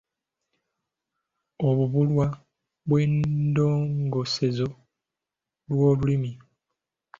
Obubulwa 1.67 2.25
bw’eddongoosezo 2.87 4.67
ly’olulimi 5.71 6.31